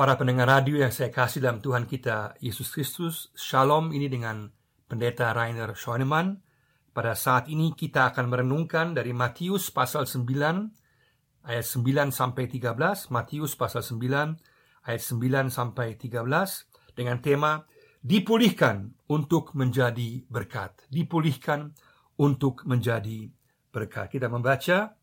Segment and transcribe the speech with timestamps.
[0.00, 4.48] Para pendengar radio yang saya kasih dalam Tuhan kita Yesus Kristus, Shalom ini dengan
[4.88, 6.40] Pendeta Rainer Schoenemann.
[6.96, 10.24] Pada saat ini kita akan merenungkan dari Matius pasal 9
[11.44, 16.16] ayat 9 sampai 13, Matius pasal 9 ayat 9 sampai 13
[16.96, 17.68] dengan tema
[18.00, 20.80] dipulihkan untuk menjadi berkat.
[20.88, 21.76] Dipulihkan
[22.16, 23.28] untuk menjadi
[23.68, 24.16] berkat.
[24.16, 24.96] Kita membaca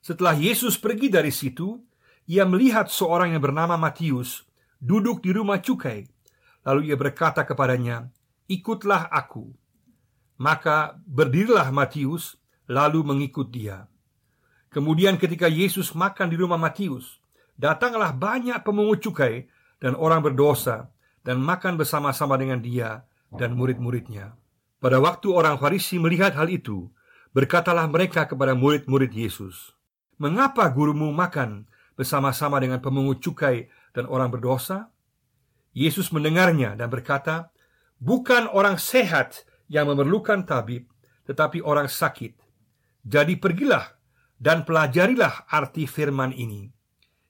[0.00, 1.89] setelah Yesus pergi dari situ,
[2.30, 4.46] ia melihat seorang yang bernama Matius
[4.78, 6.06] duduk di rumah cukai.
[6.62, 8.06] Lalu ia berkata kepadanya,
[8.46, 9.50] "Ikutlah aku."
[10.38, 12.38] Maka berdirilah Matius,
[12.70, 13.90] lalu mengikut dia.
[14.70, 17.18] Kemudian ketika Yesus makan di rumah Matius,
[17.58, 19.50] datanglah banyak pemungut cukai
[19.82, 20.94] dan orang berdosa
[21.26, 23.02] dan makan bersama-sama dengan dia
[23.34, 24.38] dan murid-muridnya.
[24.78, 26.88] Pada waktu orang Farisi melihat hal itu,
[27.34, 29.74] berkatalah mereka kepada murid-murid Yesus,
[30.16, 31.66] "Mengapa gurumu makan
[32.00, 34.88] bersama-sama dengan pemungut cukai dan orang berdosa?
[35.76, 37.52] Yesus mendengarnya dan berkata,
[38.00, 40.88] "Bukan orang sehat yang memerlukan tabib,
[41.28, 42.40] tetapi orang sakit.
[43.04, 43.84] Jadi pergilah
[44.40, 46.72] dan pelajarilah arti firman ini.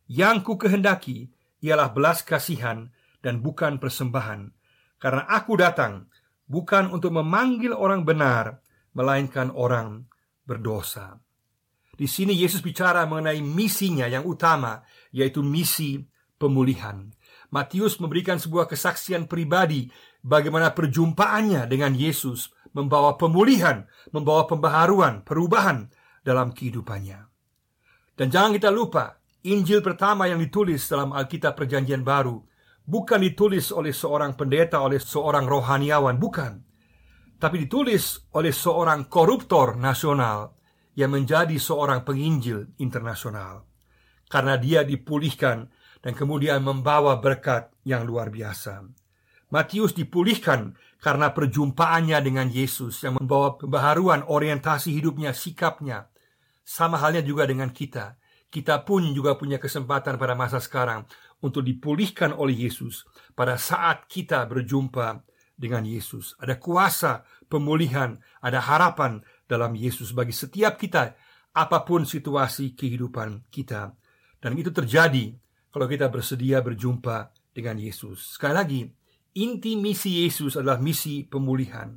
[0.07, 1.27] Yang ku kehendaki
[1.67, 2.95] ialah belas kasihan
[3.27, 4.55] dan bukan persembahan,
[5.03, 6.07] karena aku datang
[6.47, 8.63] bukan untuk memanggil orang benar,
[8.95, 10.07] melainkan orang
[10.47, 11.19] berdosa."
[12.01, 14.81] Di sini Yesus bicara mengenai misinya yang utama,
[15.13, 16.01] yaitu misi
[16.41, 17.13] pemulihan.
[17.53, 19.93] Matius memberikan sebuah kesaksian pribadi
[20.25, 23.85] bagaimana perjumpaannya dengan Yesus membawa pemulihan,
[24.17, 25.93] membawa pembaharuan, perubahan
[26.25, 27.29] dalam kehidupannya.
[28.17, 32.49] Dan jangan kita lupa, Injil pertama yang ditulis dalam Alkitab Perjanjian Baru
[32.89, 36.65] bukan ditulis oleh seorang pendeta, oleh seorang rohaniawan, bukan.
[37.37, 40.60] Tapi ditulis oleh seorang koruptor nasional
[41.01, 43.65] yang menjadi seorang penginjil internasional
[44.29, 45.73] karena dia dipulihkan
[46.05, 48.85] dan kemudian membawa berkat yang luar biasa.
[49.51, 56.07] Matius dipulihkan karena perjumpaannya dengan Yesus yang membawa pembaharuan orientasi hidupnya, sikapnya.
[56.63, 58.15] Sama halnya juga dengan kita.
[58.47, 61.03] Kita pun juga punya kesempatan pada masa sekarang
[61.43, 63.03] untuk dipulihkan oleh Yesus
[63.35, 65.27] pada saat kita berjumpa
[65.59, 66.39] dengan Yesus.
[66.39, 71.11] Ada kuasa pemulihan, ada harapan dalam Yesus bagi setiap kita
[71.51, 73.91] apa pun situasi kehidupan kita.
[74.39, 75.35] Dan itu terjadi
[75.75, 78.39] kalau kita bersedia berjumpa dengan Yesus.
[78.39, 78.81] Sekali lagi,
[79.35, 81.91] inti misi Yesus adalah misi pemulihan.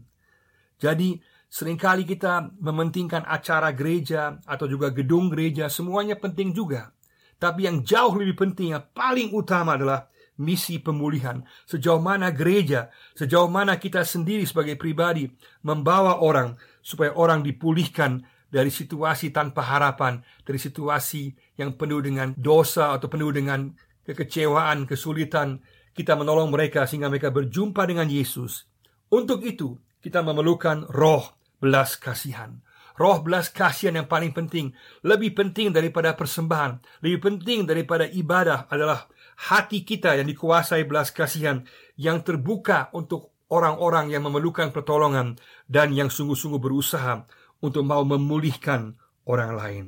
[0.82, 1.16] Jadi,
[1.48, 6.92] sering kali kita mementingkan acara gereja atau juga gedung gereja, semuanya penting juga.
[7.38, 10.10] Tapi yang jauh lebih penting, yang paling utama adalah
[10.42, 11.46] misi pemulihan.
[11.70, 15.30] Sejauh mana gereja, sejauh mana kita sendiri sebagai pribadi
[15.62, 22.94] membawa orang supaya orang dipulihkan dari situasi tanpa harapan, dari situasi yang penuh dengan dosa
[22.94, 23.74] atau penuh dengan
[24.06, 25.64] kekecewaan, kesulitan.
[25.94, 28.66] Kita menolong mereka sehingga mereka berjumpa dengan Yesus.
[29.14, 32.62] Untuk itu, kita memerlukan roh belas kasihan.
[32.94, 39.10] Roh belas kasihan yang paling penting, lebih penting daripada persembahan, lebih penting daripada ibadah adalah
[39.50, 41.66] hati kita yang dikuasai belas kasihan
[41.98, 45.38] yang terbuka untuk orang-orang yang memerlukan pertolongan
[45.70, 47.30] dan yang sungguh-sungguh berusaha
[47.62, 48.98] untuk mau memulihkan
[49.30, 49.86] orang lain.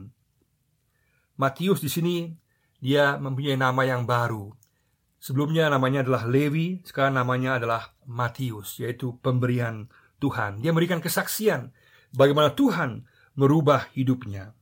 [1.36, 2.18] Matius di sini
[2.78, 4.54] dia mempunyai nama yang baru.
[5.18, 9.90] Sebelumnya namanya adalah Lewi, sekarang namanya adalah Matius, yaitu pemberian
[10.22, 10.62] Tuhan.
[10.62, 11.74] Dia memberikan kesaksian
[12.14, 14.54] bagaimana Tuhan merubah hidupnya.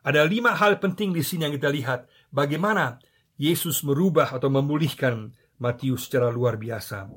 [0.00, 2.96] Ada lima hal penting di sini yang kita lihat bagaimana
[3.36, 7.12] Yesus merubah atau memulihkan Matius secara luar biasa.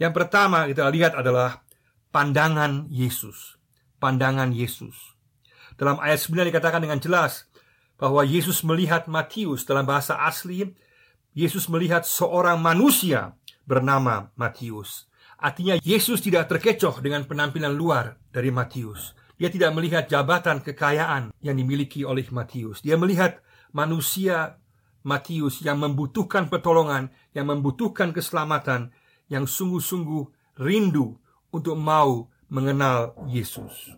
[0.00, 1.60] Yang pertama kita lihat adalah
[2.08, 3.60] pandangan Yesus.
[4.00, 4.96] Pandangan Yesus.
[5.76, 7.44] Dalam ayat 9 dikatakan dengan jelas
[8.00, 10.72] bahwa Yesus melihat Matius dalam bahasa asli
[11.36, 13.36] Yesus melihat seorang manusia
[13.68, 15.06] bernama Matius.
[15.38, 19.14] Artinya Yesus tidak terkecoh dengan penampilan luar dari Matius.
[19.40, 22.82] Dia tidak melihat jabatan kekayaan yang dimiliki oleh Matius.
[22.84, 23.40] Dia melihat
[23.72, 24.60] manusia
[25.00, 28.92] Matius yang membutuhkan pertolongan, yang membutuhkan keselamatan,
[29.30, 31.16] yang sungguh-sungguh rindu
[31.54, 33.94] untuk mau mengenal Yesus.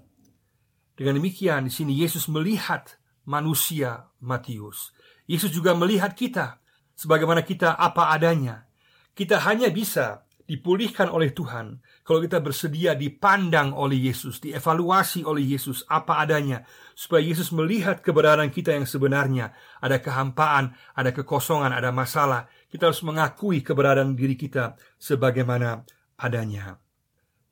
[0.92, 4.92] Dengan demikian di sini Yesus melihat manusia Matius.
[5.24, 6.60] Yesus juga melihat kita
[6.92, 8.68] sebagaimana kita apa adanya.
[9.16, 15.86] Kita hanya bisa dipulihkan oleh Tuhan kalau kita bersedia dipandang oleh Yesus, dievaluasi oleh Yesus
[15.86, 19.54] apa adanya, supaya Yesus melihat keberadaan kita yang sebenarnya.
[19.80, 22.50] Ada kehampaan, ada kekosongan, ada masalah.
[22.72, 25.84] Kita harus mengakui keberadaan diri kita sebagaimana
[26.16, 26.80] adanya.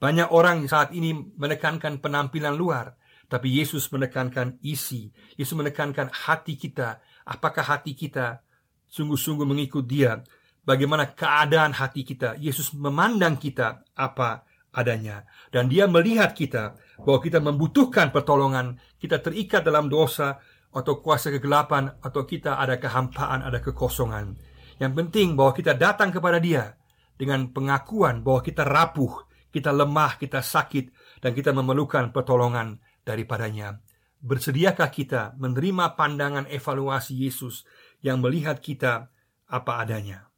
[0.01, 2.97] Banyak orang saat ini menekankan penampilan luar,
[3.29, 5.13] tapi Yesus menekankan isi.
[5.37, 7.05] Yesus menekankan hati kita.
[7.29, 8.41] Apakah hati kita
[8.89, 10.25] sungguh-sungguh mengikut Dia,
[10.65, 12.41] bagaimana keadaan hati kita.
[12.41, 19.63] Yesus memandang kita apa adanya, dan Dia melihat kita bahwa kita membutuhkan pertolongan, kita terikat
[19.67, 20.41] dalam dosa
[20.71, 24.39] atau kuasa kegelapan, atau kita ada kehampaan, ada kekosongan.
[24.81, 26.73] Yang penting bahwa kita datang kepada Dia
[27.21, 30.89] dengan pengakuan bahwa kita rapuh, kita lemah, kita sakit,
[31.21, 33.77] dan kita memerlukan pertolongan daripadanya.
[34.25, 37.69] Bersediakah kita menerima pandangan evaluasi Yesus
[38.01, 39.13] yang melihat kita
[39.53, 40.33] apa adanya?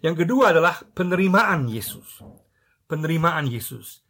[0.00, 2.24] Yang kedua adalah penerimaan Yesus.
[2.88, 4.00] Penerimaan Yesus.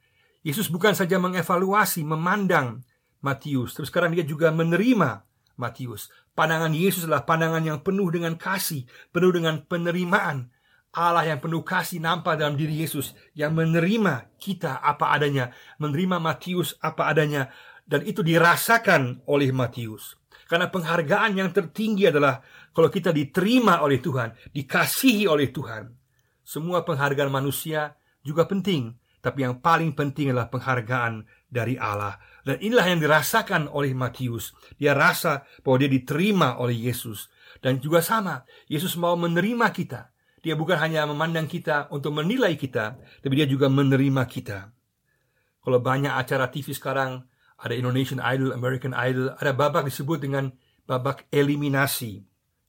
[0.46, 2.86] Yesus bukan saja mengevaluasi, memandang
[3.26, 5.26] Matius, terus sekarang dia juga menerima
[5.58, 6.14] Matius.
[6.36, 10.52] Pandangan Yesus adalah pandangan yang penuh dengan kasih, penuh dengan penerimaan.
[10.92, 15.48] Allah yang penuh kasih nampak dalam diri Yesus yang menerima kita apa adanya,
[15.80, 17.48] menerima Matius apa adanya,
[17.88, 20.16] dan itu dirasakan oleh Matius.
[20.44, 22.40] Karena penghargaan yang tertinggi adalah
[22.72, 25.88] kalau kita diterima oleh Tuhan, dikasihi oleh Tuhan.
[26.44, 28.92] Semua penghargaan manusia juga penting,
[29.24, 32.14] tapi yang paling penting adalah penghargaan dari Allah.
[32.46, 34.54] Dan inilah yang dirasakan oleh Matius.
[34.78, 37.26] Dia rasa bahwa dia diterima oleh Yesus.
[37.58, 40.14] Dan juga sama, Yesus mau menerima kita.
[40.46, 44.70] Dia bukan hanya memandang kita untuk menilai kita, tapi dia juga menerima kita.
[45.58, 47.26] Kalau banyak acara TV sekarang
[47.58, 50.54] ada Indonesian Idol, American Idol, ada babak disebut dengan
[50.86, 52.22] babak eliminasi.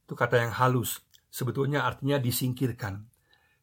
[0.10, 1.06] Itu kata yang halus.
[1.30, 3.06] Sebetulnya artinya disingkirkan.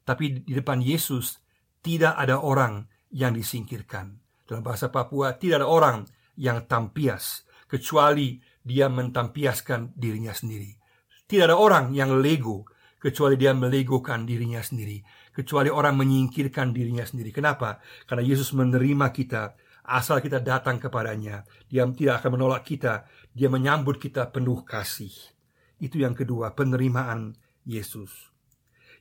[0.06, 1.42] Tapi di depan Yesus
[1.82, 4.23] tidak ada orang yang disingkirkan.
[4.44, 5.98] Dalam bahasa Papua tidak ada orang
[6.36, 10.72] yang tampias kecuali dia mentampiaskan dirinya sendiri.
[11.24, 12.68] Tidak ada orang yang lego
[13.00, 15.00] kecuali dia melegokan dirinya sendiri,
[15.32, 17.32] kecuali orang menyingkirkan dirinya sendiri.
[17.32, 17.80] Kenapa?
[18.08, 23.04] Karena Yesus menerima kita Asal kita datang kepadanya, dia tidak akan menolak kita.
[23.36, 25.12] Dia menyambut kita penuh kasih.
[25.76, 27.36] Itu yang kedua, penerimaan
[27.68, 28.32] Yesus.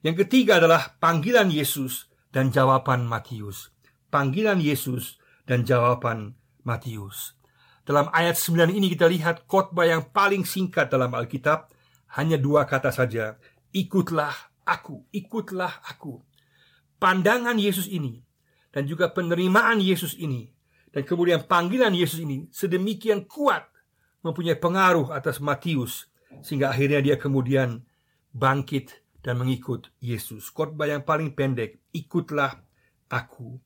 [0.04, 3.72] Yang ketiga adalah panggilan Yesus dan jawaban Matius.
[4.12, 7.36] Panggilan Yesus dan jawaban Matius.
[7.84, 11.68] Dalam ayat 9 ini kita lihat khotbah yang paling singkat dalam Alkitab,
[12.16, 13.36] hanya dua kata saja,
[13.76, 14.32] ikutlah
[14.64, 16.24] aku, ikutlah aku.
[16.96, 18.24] Pandangan Yesus ini
[18.72, 20.48] dan juga penerimaan Yesus ini
[20.96, 23.68] dan kemudian panggilan Yesus ini sedemikian kuat
[24.24, 26.08] mempunyai pengaruh atas Matius
[26.40, 27.84] sehingga akhirnya dia kemudian
[28.32, 30.48] bangkit dan mengikut Yesus.
[30.52, 32.64] Khotbah yang paling pendek, ikutlah
[33.12, 33.60] aku.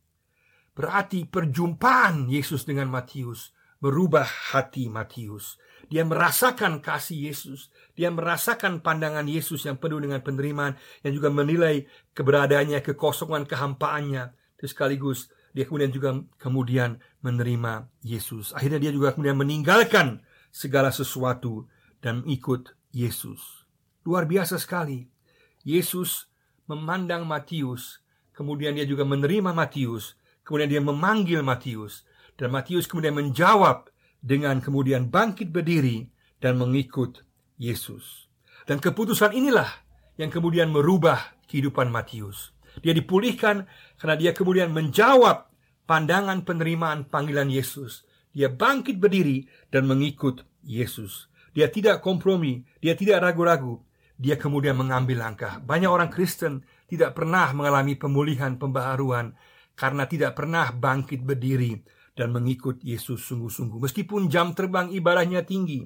[0.78, 5.58] Berarti perjumpaan Yesus dengan Matius merubah hati Matius.
[5.88, 10.76] Dia merasakan kasih Yesus, dia merasakan pandangan Yesus yang penuh dengan penerimaan
[11.06, 18.52] yang juga menilai keberadaannya, kekosongan, kehampaannya, terus sekaligus dia kemudian juga kemudian menerima Yesus.
[18.52, 20.22] Akhirnya dia juga kemudian meninggalkan
[20.52, 21.66] segala sesuatu
[22.04, 23.66] dan ikut Yesus.
[24.04, 25.08] Luar biasa sekali.
[25.64, 26.28] Yesus
[26.68, 28.04] memandang Matius,
[28.36, 32.08] kemudian dia juga menerima Matius, kemudian dia memanggil Matius,
[32.40, 33.92] dan Matius kemudian menjawab
[34.24, 36.08] dengan kemudian bangkit berdiri
[36.40, 37.28] dan mengikut
[37.60, 38.32] Yesus.
[38.64, 39.68] Dan keputusan inilah
[40.16, 42.56] yang kemudian merubah kehidupan Matius.
[42.80, 43.68] Dia dipulihkan
[44.00, 45.52] karena dia kemudian menjawab
[45.90, 48.08] pandangan penerimaan panggilan Yesus.
[48.32, 51.28] Dia bangkit berdiri dan mengikut Yesus.
[51.58, 53.82] Dia tidak kompromi, dia tidak ragu-ragu.
[54.18, 55.58] Dia kemudian mengambil langkah.
[55.58, 59.34] Banyak orang Kristen tidak pernah mengalami pemulihan pembaharuan
[59.78, 61.78] karena tidak pernah bangkit berdiri
[62.18, 63.78] dan mengikut Yesus sungguh-sungguh.
[63.78, 65.86] Meskipun jam terbang ibadahnya tinggi,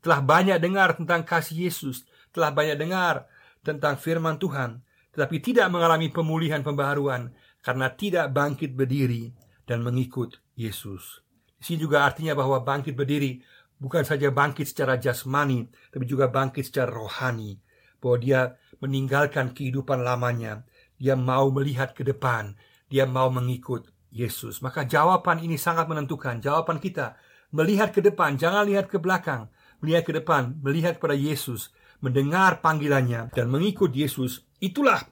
[0.00, 3.28] telah banyak dengar tentang kasih Yesus, telah banyak dengar
[3.60, 4.80] tentang firman Tuhan,
[5.12, 9.30] tetapi tidak mengalami pemulihan pembaharuan karena tidak bangkit berdiri
[9.68, 11.20] dan mengikut Yesus.
[11.60, 13.38] Di sini juga artinya bahwa bangkit berdiri
[13.78, 17.60] bukan saja bangkit secara jasmani, tapi juga bangkit secara rohani.
[18.02, 18.40] Bahwa dia
[18.82, 20.66] meninggalkan kehidupan lamanya,
[20.98, 22.58] dia mau melihat ke depan,
[22.92, 24.60] dia mau mengikut Yesus.
[24.60, 26.44] Maka jawaban ini sangat menentukan.
[26.44, 27.16] Jawaban kita
[27.48, 29.48] melihat ke depan, jangan lihat ke belakang.
[29.80, 31.72] Melihat ke depan, melihat pada Yesus,
[32.04, 35.02] mendengar panggilannya dan mengikut Yesus Itulah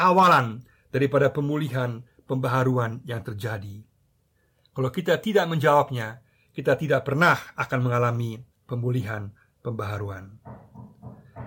[0.00, 3.84] awalan daripada pemulihan pembaharuan yang terjadi.
[4.72, 6.24] Kalau kita tidak menjawabnya,
[6.56, 9.28] kita tidak pernah akan mengalami pemulihan
[9.60, 10.40] pembaharuan.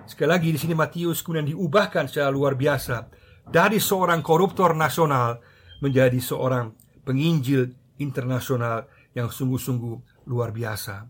[0.06, 3.10] Sekali lagi di sini Matius kemudian diubahkan secara luar biasa
[3.50, 5.42] dari seorang koruptor nasional
[5.78, 6.74] menjadi seorang
[7.06, 11.08] penginjil internasional yang sungguh-sungguh luar biasa.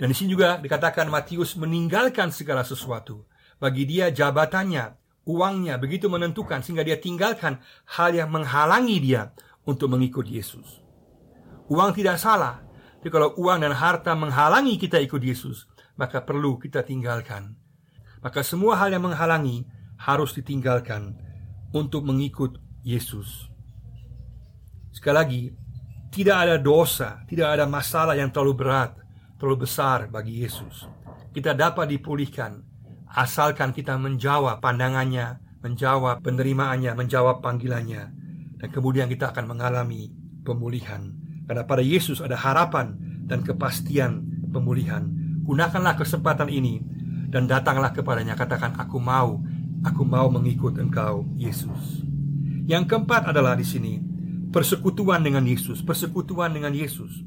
[0.00, 3.28] Dan di sini juga dikatakan Matius meninggalkan segala sesuatu.
[3.60, 4.96] Bagi dia jabatannya
[5.28, 7.60] uangnya begitu menentukan sehingga dia tinggalkan
[8.00, 9.36] hal yang menghalangi dia
[9.68, 10.80] untuk mengikut Yesus.
[11.68, 12.64] Uang tidak salah,
[12.98, 15.68] tapi kalau uang dan harta menghalangi kita ikut Yesus,
[16.00, 17.60] maka perlu kita tinggalkan.
[18.20, 19.64] maka semua hal yang menghalangi
[19.96, 21.16] harus ditinggalkan
[21.72, 23.49] untuk mengikut Yesus.
[24.90, 25.42] Sekali lagi,
[26.10, 28.98] tidak ada dosa, tidak ada masalah yang terlalu berat,
[29.38, 30.90] terlalu besar bagi Yesus.
[31.30, 32.58] Kita dapat dipulihkan
[33.14, 38.02] asalkan kita menjawab pandangannya, menjawab penerimaannya, menjawab panggilannya,
[38.58, 40.10] dan kemudian kita akan mengalami
[40.42, 41.14] pemulihan.
[41.46, 42.94] Karena pada Yesus ada harapan
[43.26, 45.06] dan kepastian pemulihan.
[45.46, 46.82] Gunakanlah kesempatan ini
[47.30, 48.38] dan datanglah kepadanya.
[48.38, 49.42] Katakan, "Aku mau,
[49.86, 52.06] aku mau mengikut Engkau, Yesus."
[52.70, 54.09] Yang keempat adalah di sini
[54.50, 57.22] persekutuan dengan Yesus, persekutuan dengan Yesus.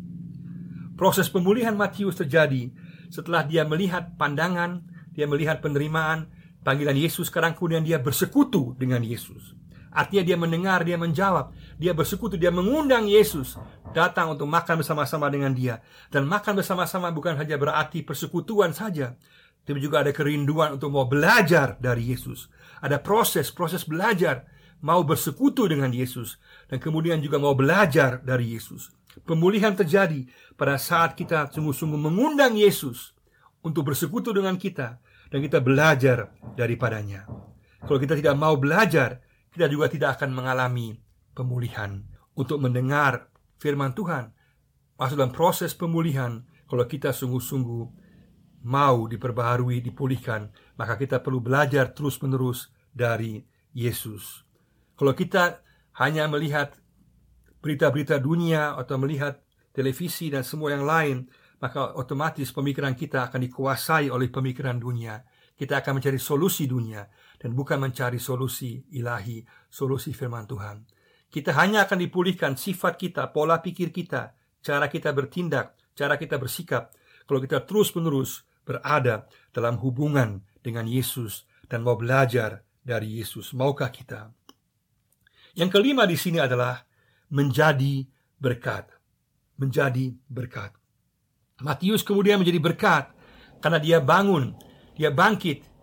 [0.99, 2.69] Proses pemulihan Matius terjadi
[3.09, 4.83] setelah dia melihat pandangan,
[5.15, 6.29] dia melihat penerimaan
[6.63, 9.55] panggilan Yesus, sekarang kemudian dia bersekutu dengan Yesus.
[9.93, 13.61] Artinya dia mendengar, dia menjawab, dia bersekutu, dia mengundang Yesus
[13.93, 15.85] datang untuk makan bersama-sama dengan dia.
[16.09, 19.13] Dan makan bersama-sama bukan hanya berarti persekutuan saja,
[19.61, 22.49] tapi juga ada kerinduan untuk mau belajar dari Yesus.
[22.81, 24.49] Ada proses, proses belajar,
[24.81, 28.91] mau bersekutu dengan Yesus dan kemudian juga mau belajar dari Yesus.
[29.23, 30.25] Pemulihan terjadi
[30.57, 33.13] pada saat kita sungguh-sungguh mengundang Yesus
[33.61, 34.97] untuk bersekutu dengan kita
[35.29, 37.25] dan kita belajar daripadanya.
[37.83, 39.21] Kalau kita tidak mau belajar,
[39.53, 40.97] kita juga tidak akan mengalami
[41.35, 42.01] pemulihan.
[42.33, 43.29] Untuk mendengar
[43.61, 44.33] firman Tuhan,
[44.97, 47.83] masuk dalam proses pemulihan, kalau kita sungguh-sungguh
[48.65, 53.43] mau diperbaharui, dipulihkan, maka kita perlu belajar terus-menerus dari
[53.75, 54.41] Yesus.
[54.95, 55.61] Kalau kita
[55.99, 56.73] hanya melihat
[57.63, 59.39] berita-berita dunia atau melihat
[59.71, 61.17] televisi dan semua yang lain,
[61.63, 65.23] maka otomatis pemikiran kita akan dikuasai oleh pemikiran dunia.
[65.53, 67.05] Kita akan mencari solusi dunia
[67.37, 70.83] dan bukan mencari solusi ilahi, solusi firman Tuhan.
[71.29, 76.93] Kita hanya akan dipulihkan sifat kita, pola pikir kita, cara kita bertindak, cara kita bersikap
[77.25, 83.55] kalau kita terus-menerus berada dalam hubungan dengan Yesus dan mau belajar dari Yesus.
[83.55, 84.31] Maukah kita?
[85.53, 86.81] Yang kelima di sini adalah
[87.29, 88.05] menjadi
[88.37, 88.89] berkat.
[89.57, 90.73] Menjadi berkat.
[91.61, 93.13] Matius kemudian menjadi berkat
[93.61, 94.57] karena dia bangun,
[94.97, 95.73] dia bangkit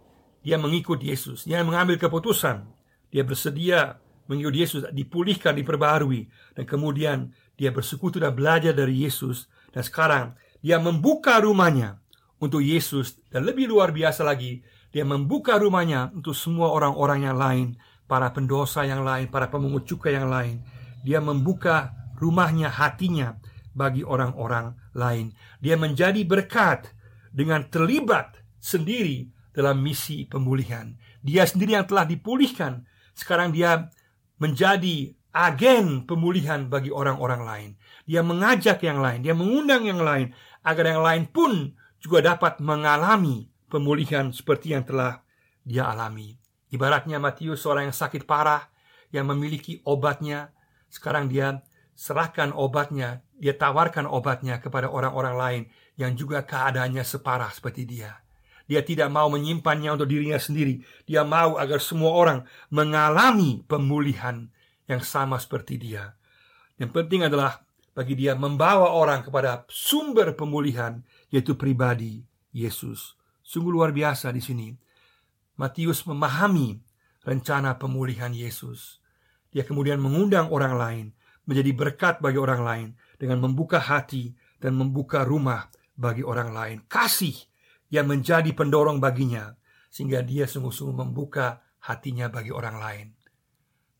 [0.40, 2.64] dia mengikut Yesus, dia mengambil keputusan,
[3.12, 9.84] dia bersedia mengikut Yesus, dipulihkan, diperbarui, dan kemudian dia bersekutu dan belajar dari Yesus, dan
[9.84, 10.26] sekarang
[10.64, 12.00] dia membuka rumahnya
[12.40, 17.66] untuk Yesus, dan lebih luar biasa lagi, dia membuka rumahnya untuk semua orang-orang yang lain,
[18.10, 20.58] para pendosa yang lain, para pemungut cukai yang lain.
[21.06, 23.38] Dia membuka rumahnya, hatinya
[23.70, 25.30] bagi orang-orang lain.
[25.62, 26.90] Dia menjadi berkat
[27.30, 30.98] dengan terlibat sendiri dalam misi pemulihan.
[31.22, 32.82] Dia sendiri yang telah dipulihkan,
[33.14, 33.86] sekarang dia
[34.42, 37.70] menjadi agen pemulihan bagi orang-orang lain.
[38.10, 40.34] Dia mengajak yang lain, dia mengundang yang lain
[40.66, 45.22] agar yang lain pun juga dapat mengalami pemulihan seperti yang telah
[45.62, 46.34] dia alami.
[46.70, 48.70] Ibaratnya Matius seorang yang sakit parah
[49.10, 50.54] yang memiliki obatnya,
[50.86, 51.62] sekarang dia
[51.98, 55.62] serahkan obatnya, dia tawarkan obatnya kepada orang-orang lain
[55.98, 58.22] yang juga keadaannya separah seperti dia.
[58.70, 60.78] Dia tidak mau menyimpannya untuk dirinya sendiri.
[61.02, 64.46] Dia mau agar semua orang mengalami pemulihan
[64.86, 66.14] yang sama seperti dia.
[66.78, 67.66] Yang penting adalah
[67.98, 71.02] bagi dia membawa orang kepada sumber pemulihan
[71.34, 72.22] yaitu pribadi
[72.54, 73.18] Yesus.
[73.42, 74.70] Sungguh luar biasa di sini.
[75.60, 76.80] Matius memahami
[77.20, 79.04] rencana pemulihan Yesus.
[79.52, 81.06] Dia kemudian mengundang orang lain
[81.44, 82.88] menjadi berkat bagi orang lain
[83.20, 86.76] dengan membuka hati dan membuka rumah bagi orang lain.
[86.88, 87.36] Kasih
[87.92, 89.52] yang menjadi pendorong baginya
[89.92, 93.06] sehingga dia sungguh-sungguh membuka hatinya bagi orang lain.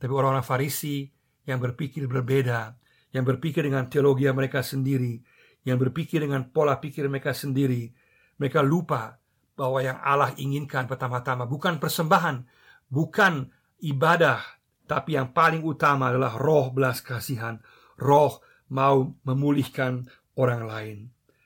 [0.01, 1.05] Tapi orang-orang Farisi
[1.45, 2.73] yang berpikir berbeda,
[3.13, 5.21] yang berpikir dengan teologi mereka sendiri,
[5.69, 7.93] yang berpikir dengan pola pikir mereka sendiri,
[8.41, 9.21] mereka lupa
[9.61, 12.49] bahwa yang Allah inginkan pertama-tama bukan persembahan,
[12.89, 13.53] bukan
[13.85, 14.41] ibadah,
[14.89, 17.61] tapi yang paling utama adalah roh belas kasihan,
[18.01, 18.41] roh
[18.73, 20.09] mau memulihkan
[20.41, 20.99] orang lain.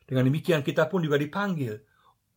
[0.06, 1.74] Dengan demikian kita pun juga dipanggil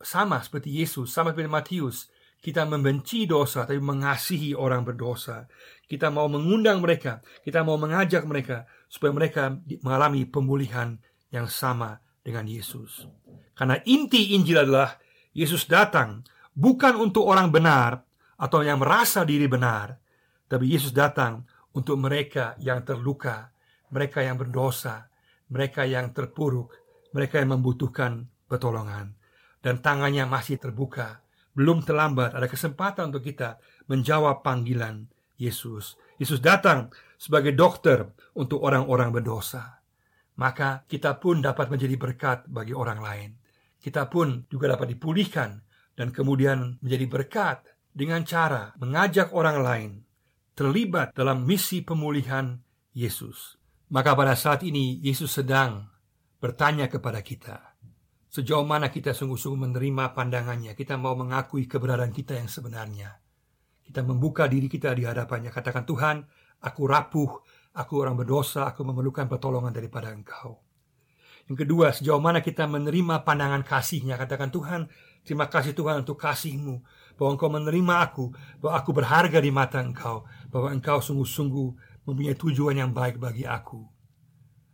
[0.02, 2.10] sama seperti Yesus, sama seperti Matius,
[2.42, 5.46] kita membenci dosa tapi mengasihi orang berdosa.
[5.86, 9.54] Kita mau mengundang mereka, kita mau mengajak mereka supaya mereka
[9.86, 10.98] mengalami pemulihan
[11.30, 13.06] yang sama dengan Yesus.
[13.54, 14.98] Karena inti Injil adalah
[15.38, 16.26] Yesus datang
[16.58, 18.02] bukan untuk orang benar
[18.42, 19.94] atau yang merasa diri benar,
[20.50, 21.46] tapi Yesus datang
[21.78, 23.54] untuk mereka yang terluka,
[23.94, 25.06] mereka yang berdosa,
[25.54, 26.74] mereka yang terpuruk,
[27.14, 29.14] mereka yang membutuhkan pertolongan
[29.62, 31.22] dan tangannya masih terbuka.
[31.54, 35.06] Belum terlambat, ada kesempatan untuk kita menjawab panggilan
[35.38, 35.98] Yesus.
[36.18, 38.06] Yesus datang sebagai dokter
[38.38, 39.82] untuk orang-orang berdosa.
[40.38, 43.30] Maka kita pun dapat menjadi berkat bagi orang lain.
[43.88, 45.64] Kita pun juga dapat dipulihkan
[45.96, 47.64] dan kemudian menjadi berkat
[47.96, 49.92] dengan cara mengajak orang lain
[50.60, 52.60] terlibat dalam misi pemulihan
[52.92, 53.56] Yesus.
[53.88, 55.88] Maka pada saat ini Yesus sedang
[56.44, 57.80] bertanya kepada kita,
[58.28, 63.16] sejauh mana kita sungguh-sungguh menerima pandangannya, kita mau mengakui keberadaan kita yang sebenarnya.
[63.88, 66.28] Kita membuka diri kita di hadapannya, katakan Tuhan,
[66.60, 67.32] aku rapuh,
[67.72, 70.67] aku orang berdosa, aku memerlukan pertolongan daripada Engkau.
[71.48, 74.92] Yang kedua, sejauh mana kita menerima pandangan kasihnya, katakan Tuhan,
[75.24, 76.84] terima kasih Tuhan untuk kasihmu,
[77.16, 82.76] bahwa Engkau menerima aku, bahwa aku berharga di mata Engkau, bahwa Engkau sungguh-sungguh mempunyai tujuan
[82.76, 83.80] yang baik bagi aku.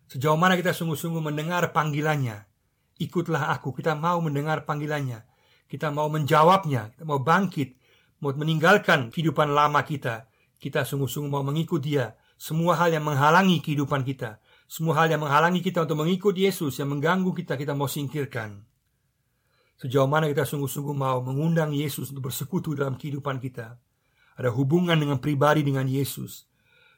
[0.10, 2.50] Sejauh mana kita sungguh-sungguh mendengar panggilannya,
[2.98, 3.74] ikutlah aku.
[3.74, 5.25] Kita mau mendengar panggilannya,
[5.70, 7.77] kita mau menjawabnya, kita mau bangkit,
[8.22, 10.30] mau meninggalkan kehidupan lama kita.
[10.58, 12.15] Kita sungguh-sungguh mau mengikut Dia.
[12.39, 16.89] Semua hal yang menghalangi kehidupan kita, semua hal yang menghalangi kita untuk mengikut Yesus, yang
[16.89, 18.63] mengganggu kita, kita mau singkirkan.
[19.77, 23.75] Sejauh mana kita sungguh-sungguh mau mengundang Yesus untuk bersekutu dalam kehidupan kita.
[24.39, 26.48] Ada hubungan dengan pribadi dengan Yesus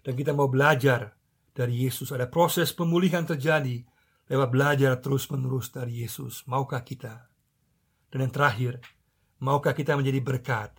[0.05, 1.17] dan kita mau belajar
[1.51, 2.13] dari Yesus.
[2.13, 3.81] Ada proses pemulihan terjadi
[4.29, 6.45] lewat belajar terus-menerus dari Yesus.
[6.45, 7.25] Maukah kita?
[8.13, 8.79] Dan yang terakhir,
[9.41, 10.71] maukah kita menjadi berkat?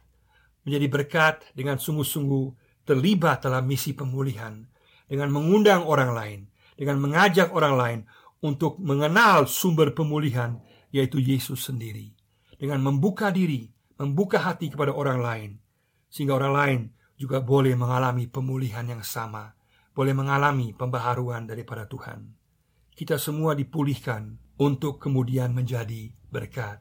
[0.63, 2.47] Menjadi berkat dengan sungguh-sungguh
[2.87, 4.63] terlibat dalam misi pemulihan,
[5.11, 6.41] dengan mengundang orang lain,
[6.77, 8.01] dengan mengajak orang lain
[8.45, 10.61] untuk mengenal sumber pemulihan,
[10.93, 12.13] yaitu Yesus sendiri,
[12.61, 15.51] dengan membuka diri, membuka hati kepada orang lain,
[16.13, 16.81] sehingga orang lain
[17.17, 19.57] juga boleh mengalami pemulihan yang sama,
[19.97, 22.37] boleh mengalami pembaharuan daripada Tuhan.
[22.93, 26.81] Kita semua dipulihkan untuk kemudian menjadi berkat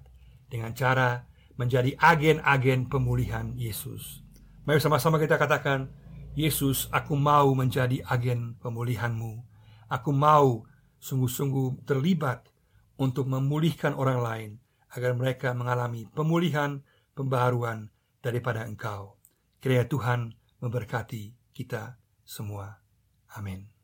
[0.52, 4.24] dengan cara menjadi agen-agen pemulihan Yesus.
[4.68, 5.88] Mari sama-sama kita katakan,
[6.36, 9.55] Yesus, aku mau menjadi agen pemulihanmu.
[9.92, 10.66] Aku mau
[10.98, 12.50] sungguh-sungguh terlibat
[12.98, 14.52] untuk memulihkan orang lain
[14.96, 16.82] agar mereka mengalami pemulihan,
[17.14, 17.92] pembaharuan
[18.24, 19.20] daripada Engkau.
[19.60, 20.20] Kiranya Tuhan
[20.64, 22.82] memberkati kita semua.
[23.36, 23.75] Amin.